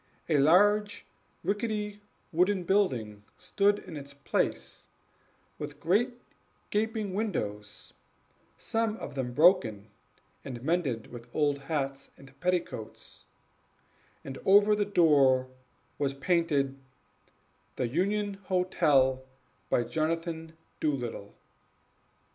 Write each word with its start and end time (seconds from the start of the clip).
A 0.29 0.39
large, 0.39 1.05
rickety 1.43 2.01
wooden 2.31 2.63
building 2.63 3.21
stood 3.37 3.77
in 3.77 3.95
its 3.95 4.15
place, 4.15 4.87
with 5.59 5.79
great 5.79 6.19
gaping 6.71 7.13
windows, 7.13 7.93
some 8.57 8.97
of 8.97 9.13
them 9.13 9.31
broken 9.31 9.91
and 10.43 10.63
mended 10.63 11.11
with 11.11 11.29
old 11.35 11.59
hats 11.59 12.09
and 12.17 12.33
petticoats, 12.39 13.25
and 14.23 14.39
over 14.43 14.73
the 14.75 14.85
door 14.85 15.47
was 15.99 16.15
painted, 16.15 16.79
"The 17.75 17.87
Union 17.87 18.39
Hotel, 18.45 19.23
by 19.69 19.83
Jonathan 19.83 20.57
Doolittle." 20.79 21.35